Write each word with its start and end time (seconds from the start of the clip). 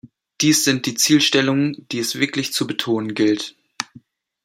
Dies 0.41 0.63
sind 0.63 0.87
die 0.87 0.95
Zielstellungen, 0.95 1.85
die 1.91 1.99
es 1.99 2.15
wirklich 2.15 2.53
zu 2.53 2.65
betonen 2.65 3.13
gilt. 3.13 3.55